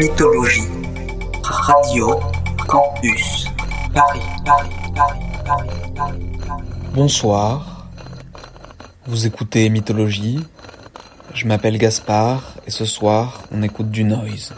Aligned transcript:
Mythologie. 0.00 0.62
Radio 1.42 2.18
Campus. 2.66 3.44
Paris. 3.92 4.22
Bonsoir. 6.94 7.86
Vous 9.04 9.26
écoutez 9.26 9.68
Mythologie. 9.68 10.40
Je 11.34 11.46
m'appelle 11.46 11.76
Gaspard 11.76 12.54
et 12.66 12.70
ce 12.70 12.86
soir, 12.86 13.42
on 13.52 13.62
écoute 13.62 13.90
du 13.90 14.04
noise. 14.04 14.54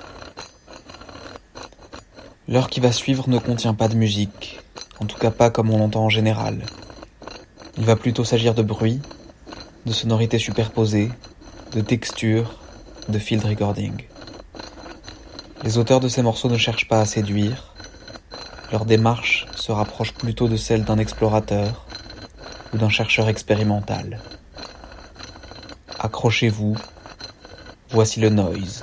L'heure 2.46 2.70
qui 2.70 2.79
va 2.79 2.93
suivre 2.93 3.29
ne 3.29 3.38
contient 3.38 3.74
pas 3.74 3.88
de 3.88 3.96
musique, 3.96 4.61
en 5.00 5.06
tout 5.06 5.18
cas 5.18 5.32
pas 5.32 5.50
comme 5.50 5.70
on 5.70 5.79
l'entend 5.79 6.04
en 6.04 6.09
général. 6.09 6.62
Il 7.79 7.84
va 7.84 7.96
plutôt 7.96 8.22
s'agir 8.22 8.54
de 8.54 8.62
bruit, 8.62 9.00
de 9.86 9.93
sonorités 9.93 10.38
superposées, 10.38 11.11
de 11.72 11.80
textures, 11.80 12.61
de 13.09 13.18
field 13.18 13.45
recording. 13.45 14.04
Les 15.62 15.79
auteurs 15.79 16.00
de 16.00 16.08
ces 16.08 16.22
morceaux 16.22 16.48
ne 16.48 16.57
cherchent 16.57 16.89
pas 16.89 17.00
à 17.00 17.07
séduire, 17.07 17.72
leur 18.72 18.84
démarche 18.84 19.46
se 19.54 19.70
rapproche 19.70 20.12
plutôt 20.12 20.48
de 20.48 20.57
celle 20.57 20.82
d'un 20.82 20.98
explorateur 20.98 21.86
ou 22.72 22.79
d'un 22.79 22.89
chercheur 22.89 23.29
expérimental. 23.29 24.20
Accrochez-vous, 26.00 26.76
voici 27.90 28.18
le 28.18 28.30
noise. 28.30 28.82